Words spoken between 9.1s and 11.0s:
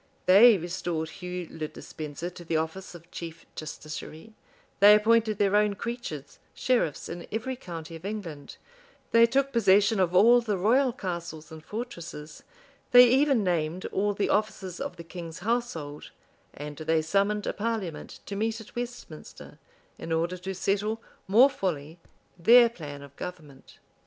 they took possession of all the royal